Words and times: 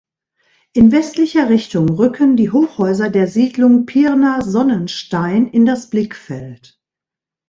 In 0.73 0.91
westlicher 0.91 1.49
Richtung 1.51 1.87
rücken 1.87 2.35
die 2.35 2.49
Hochhäuser 2.49 3.11
der 3.11 3.27
Siedlung 3.27 3.85
Pirna-Sonnenstein 3.85 5.45
in 5.47 5.67
das 5.67 5.91
Blickfeld. 5.91 6.81